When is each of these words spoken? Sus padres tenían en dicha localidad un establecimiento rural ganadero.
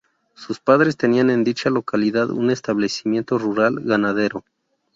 Sus 0.33 0.59
padres 0.59 0.97
tenían 0.97 1.29
en 1.29 1.43
dicha 1.43 1.69
localidad 1.69 2.31
un 2.31 2.49
establecimiento 2.49 3.37
rural 3.37 3.81
ganadero. 3.81 4.43